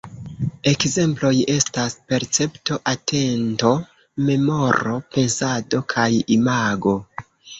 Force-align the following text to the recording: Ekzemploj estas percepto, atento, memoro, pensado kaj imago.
Ekzemploj 0.69 1.33
estas 1.55 1.95
percepto, 2.13 2.77
atento, 2.93 3.73
memoro, 4.31 4.95
pensado 5.17 5.83
kaj 5.95 6.09
imago. 6.37 6.95